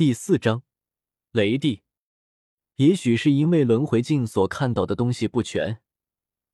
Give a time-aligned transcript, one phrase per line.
[0.00, 0.62] 第四章，
[1.30, 1.82] 雷帝。
[2.76, 5.82] 也许是因为轮回镜所看到的东西不全，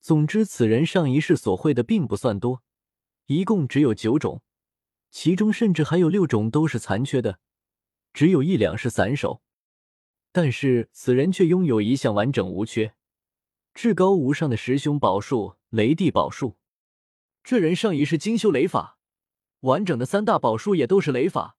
[0.00, 2.64] 总之此人上一世所会的并不算多，
[3.27, 4.43] 一共只有九种，
[5.12, 7.38] 其中甚至还有六种都是残缺的，
[8.12, 9.41] 只有一两是散手。
[10.33, 12.97] 但是此人却拥有一项完整无缺、
[13.73, 16.57] 至高无上的十凶宝术——雷帝宝术。
[17.45, 18.99] 这人上一世精修雷法，
[19.61, 21.57] 完整的三大宝术也都是雷法。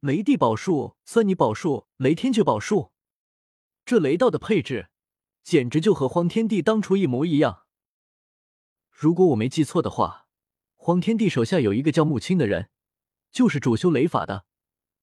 [0.00, 2.92] 雷帝宝术、酸泥宝术、雷天阙宝术，
[3.84, 4.90] 这雷道的配置
[5.42, 7.64] 简直就和荒天帝当初一模一样。
[8.92, 10.28] 如果我没记错的话，
[10.76, 12.70] 荒天帝手下有一个叫木青的人，
[13.32, 14.44] 就是主修雷法的，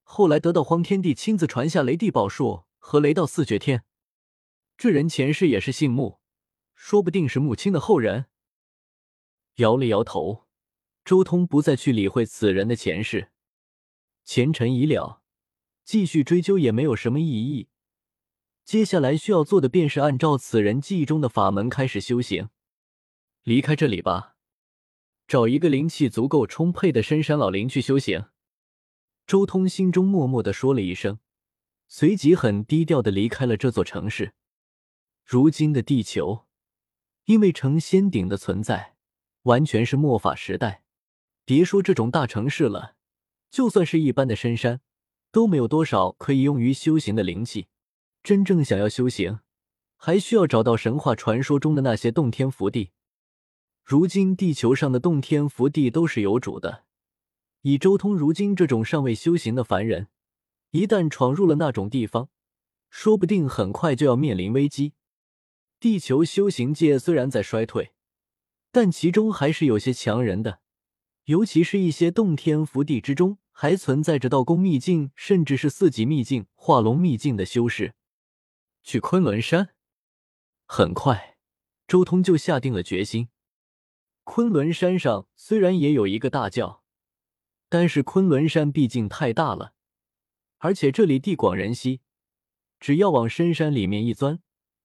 [0.04, 3.84] 后来得到荒天帝亲自传下雷帝宝术和雷道四绝天。
[4.78, 6.22] 这人前世也是姓木，
[6.74, 8.28] 说不定是木青的后人。
[9.56, 10.46] 摇了摇头，
[11.04, 13.34] 周通不再去理会此人的前世。
[14.26, 15.22] 前尘已了，
[15.84, 17.70] 继续追究也没有什么意义。
[18.64, 22.50] 接下来需要做的便是按照此人记忆中的法门开始修行。
[23.44, 24.36] 离开这里吧，
[25.28, 28.26] 找一个灵气足够充沛的深山老林去修行。
[29.28, 31.20] 周通心中默默的说了一声，
[31.88, 34.34] 随即很低调的离开了这座城市。
[35.24, 36.46] 如今的地球，
[37.26, 38.96] 因为成仙顶的存在，
[39.44, 40.84] 完全是末法时代。
[41.46, 42.95] 别说这种大城市了。
[43.56, 44.82] 就算是一般的深山，
[45.32, 47.68] 都没有多少可以用于修行的灵气。
[48.22, 49.40] 真正想要修行，
[49.96, 52.92] 还需要找到神话传说中的那些洞天福地。
[53.86, 56.84] 如今地球上的洞天福地都是有主的，
[57.62, 60.10] 以周通如今这种尚未修行的凡人，
[60.72, 62.28] 一旦闯入了那种地方，
[62.90, 64.92] 说不定很快就要面临危机。
[65.80, 67.94] 地球修行界虽然在衰退，
[68.74, 70.60] 但其中还是有些强人的。
[71.24, 77.94] 尤其是一些洞天福地之中还存在着道宫秘境，甚至是四级秘境、化龙秘境的修士，
[78.84, 79.70] 去昆仑山。
[80.66, 81.38] 很快，
[81.88, 83.30] 周通就下定了决心。
[84.26, 86.84] 昆仑山上虽然也有一个大教，
[87.70, 89.72] 但是昆仑山毕竟太大了，
[90.58, 92.02] 而且这里地广人稀，
[92.82, 94.42] 只要往深山里面一钻，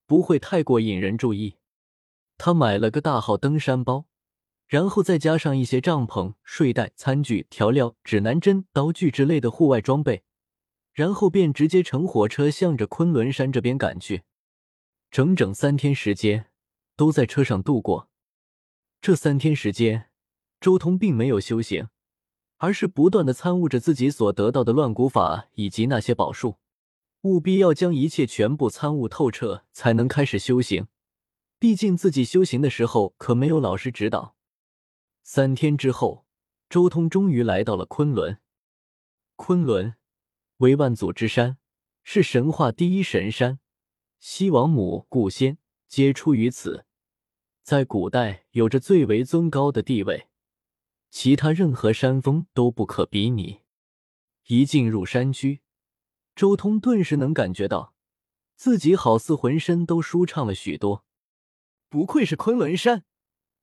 [0.06, 1.56] 不会太过引人注意。
[2.38, 4.06] 他买了个大号登山包。
[4.70, 10.22] 然后再加上一些帐篷、睡袋、餐具、调料、指南针、刀具之类的户外装备，
[10.92, 14.22] 然后便直接乘火车向着昆仑山这边赶去。
[15.10, 16.47] 整整三天时间
[16.94, 18.08] 都在车上度过。
[19.03, 20.10] 这三天时间，
[20.60, 21.88] 周通并没有修行，
[22.58, 26.58] 而是不断的参悟着自己所得到的乱古法以及那些宝术，
[27.22, 30.87] 务必要将一切全部参悟透彻，才能开始修行。
[31.58, 34.37] 毕竟自己修行的时候可没有老师指导。
[35.32, 36.26] 三天之后，
[36.68, 38.41] 周通终于来到了昆仑。
[39.36, 39.94] 昆仑
[40.56, 41.56] 为万祖之山，
[42.02, 43.60] 是神话第一神山，
[44.19, 46.84] 西王母、故仙皆出于此，
[47.62, 50.26] 在古代有着最为尊高的地位，
[51.10, 53.60] 其他任何山峰都不可比拟。
[54.48, 55.60] 一进入山区，
[56.34, 57.94] 周通顿时能感觉到
[58.56, 61.04] 自己好似浑身都舒畅了许多。
[61.88, 63.04] 不愧是昆仑山，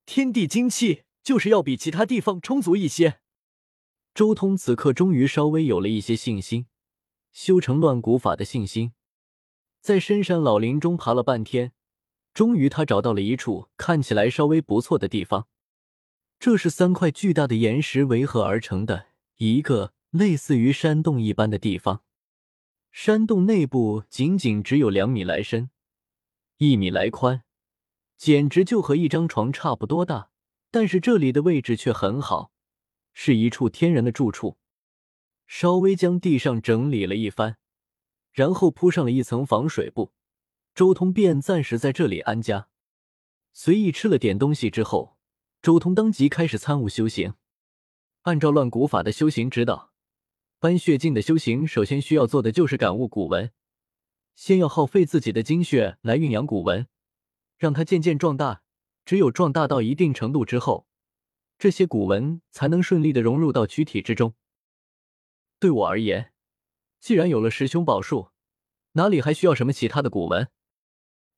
[0.06, 1.04] 天地精气。
[1.28, 3.20] 就是要比其他地方充足一些。
[4.14, 6.64] 周通此刻终于稍微有了一些信心，
[7.32, 8.92] 修成乱古法的信心。
[9.82, 11.72] 在深山老林中爬了半天，
[12.32, 15.48] 终于他找到了一处看起来稍微不错的地方。
[16.40, 22.02] 这是三块巨大的岩石围合而成的一个类似于山洞一般的地方。
[22.90, 25.68] 山洞内部仅仅只有两米来深，
[26.56, 27.42] 一米来宽，
[28.16, 30.30] 简直就和一张床差不多大。
[30.70, 32.52] 但是这里的位置却很好，
[33.12, 34.58] 是一处天然的住处。
[35.46, 37.56] 稍微将地上整理了一番，
[38.32, 40.12] 然后铺上了一层防水布，
[40.74, 42.68] 周通便暂时在这里安家。
[43.54, 45.16] 随意吃了点东西之后，
[45.62, 47.34] 周通当即开始参悟修行。
[48.22, 49.92] 按照乱古法的修行指导，
[50.58, 53.50] 搬血境的修行首先需要做的就是感悟古文，
[54.36, 56.86] 先要耗费自己的精血来运养古文，
[57.56, 58.62] 让它渐渐壮大。
[59.08, 60.86] 只有壮大到一定程度之后，
[61.58, 64.34] 这些古文才能顺利的融入到躯体之中。
[65.58, 66.34] 对我而言，
[67.00, 68.28] 既然有了十凶宝术，
[68.92, 70.50] 哪里还需要什么其他的古文？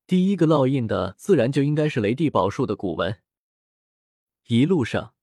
[0.04, 3.20] 第一个烙印的自然就应该是雷帝宝术的古文。
[4.48, 5.14] 一路上，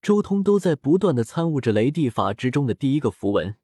[0.00, 3.56] 周通都在不断的参悟着雷帝法之中的第一个符文，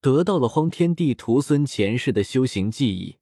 [0.00, 3.18] 得到了荒天帝徒孙前世的修行记忆，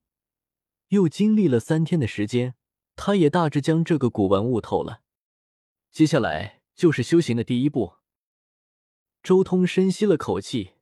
[0.90, 2.55] 又经历了三天的时间。
[3.00, 5.03] 他也大致将这个古文悟透了，
[5.93, 7.95] 接下来就是修行的第一步。
[9.23, 10.73] 周通深吸了口气，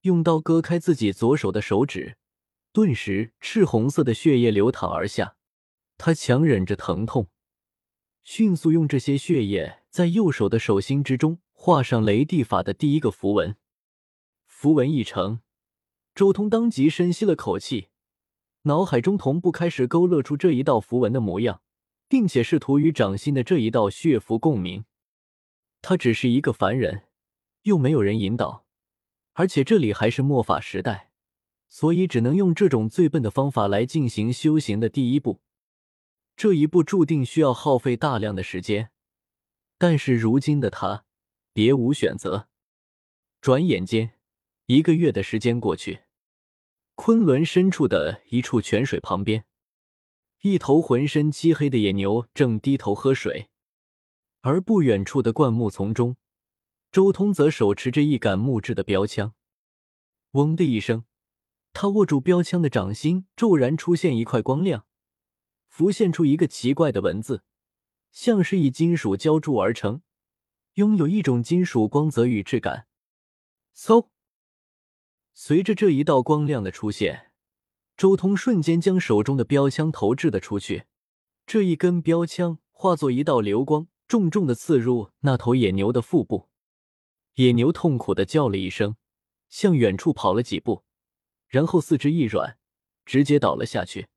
[0.00, 2.16] 用刀割开自己左手的手指，
[2.72, 5.36] 顿时赤红色的血液流淌而下。
[5.98, 7.28] 他强忍着疼痛，
[8.22, 13.54] 迅速用这些血液在右手的手心之中画上雷地法的第一个符文。
[14.46, 15.42] 符文一成，
[16.14, 17.89] 周通当即深吸了口气，
[18.62, 21.62] 脑海中同步开始勾勒出这一道符文的模样，
[22.08, 24.84] 并且试图与掌心的这一道血符共鸣。
[25.80, 27.04] 他只是一个凡人，
[27.62, 28.66] 又没有人引导，
[29.32, 31.10] 而且这里还是末法时代，
[31.68, 35.40] 所以只能用这种最笨的方法来进行修行的第一步。
[36.36, 38.90] 这一步注定需要耗费大量的时间，
[39.78, 41.04] 但是如今的他
[41.54, 42.48] 别无选择。
[43.40, 44.12] 转眼间，
[44.66, 46.00] 一个月的时间过去，
[47.02, 49.46] 昆仑深处的一处泉水旁边，
[50.42, 53.48] 一头浑身漆黑的野牛正低头喝水，
[54.42, 56.18] 而不远处的灌木丛中，
[56.92, 59.32] 周通则手持着一杆木质的标枪。
[60.32, 61.06] 嗡的一声，
[61.72, 64.84] 他握住标枪的掌心骤然出现一块光亮。
[65.68, 67.44] 浮现出一个奇怪的文字，
[68.12, 70.02] 像是以金属浇铸而成，
[70.74, 72.86] 拥有一种金属光泽与质感。
[73.74, 74.08] 嗖！
[75.42, 77.30] 随着这一道光亮的出现，
[77.96, 80.84] 周通瞬间将手中的标枪投掷了出去。
[81.46, 86.50] 这一根标枪化作一道流光，重重的刺入那头野牛的腹部。
[87.36, 88.96] 野牛痛苦的叫了一声，
[89.48, 90.84] 向远处跑了几步，
[91.48, 92.58] 然后四肢一软，
[93.06, 94.08] 直接倒了下去。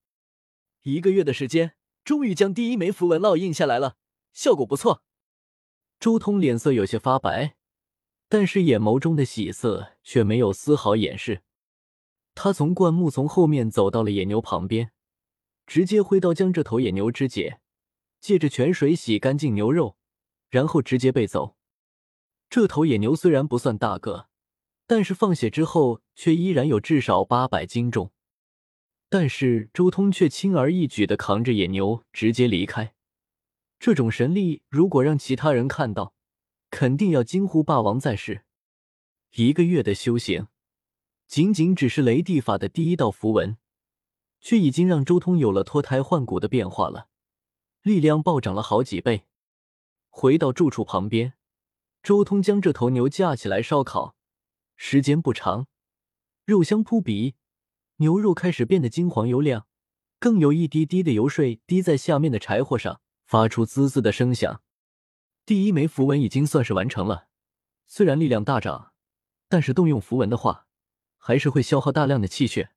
[0.81, 3.95] 一个月的时间，终于将第一枚符文烙印下来了，
[4.33, 5.01] 效果不错。
[6.01, 7.55] 周通脸色有些发白，
[8.33, 11.43] 但是眼眸中的喜色却没有丝毫掩饰。
[12.33, 14.89] 他从灌木丛后面走到了野牛旁边，
[15.67, 17.59] 直接挥刀将这头野牛肢解，
[18.19, 19.97] 借着泉水洗干净牛肉，
[20.49, 21.55] 然后直接背走。
[22.49, 24.29] 这头野牛虽然不算大个，
[24.87, 28.11] 但是放血之后却依然有至少八百斤重。
[29.09, 32.95] 但是周通却轻而易举的扛着野牛直接离开，
[33.77, 36.15] 这种神力如果让其他人看到，
[36.73, 38.45] 肯定要惊呼霸王在世。
[39.35, 40.47] 一个月的修行，
[41.27, 43.57] 仅仅只是雷地法的第一道符文，
[44.41, 47.09] 却已经让周通有了脱胎换骨的变化了，
[47.83, 49.27] 力量暴涨了好几倍。
[50.09, 51.33] 回到住处旁边，
[52.01, 54.15] 周通将这头牛架起来烧烤，
[54.75, 55.67] 时间不长，
[56.43, 57.35] 肉香扑鼻。
[57.97, 59.67] 牛肉开始变得金黄油亮，
[60.17, 64.63] 更有一滴滴的油水滴在下面的柴火上，发出滋滋的声响。
[65.45, 67.27] 第一枚符文已经算是完成了，
[67.85, 68.93] 虽然力量大涨，
[69.49, 70.67] 但是动用符文的话，
[71.17, 72.71] 还是会消耗大量的气血。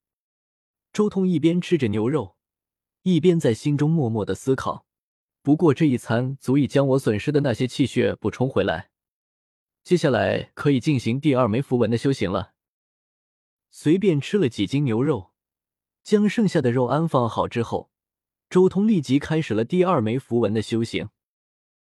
[0.93, 2.37] 周通一边吃着牛肉，
[3.03, 4.85] 一边在心中默默的思考。
[5.43, 8.91] 不过这一餐足以将我损失的那些气血补充回来，
[9.85, 12.55] 接下来可以进行第二枚符文的修行了。
[13.71, 15.31] 随便吃了几斤牛肉，
[16.03, 17.93] 将剩下的肉安放好之后，
[18.51, 21.11] 周通立即开始了第二枚符文的修行。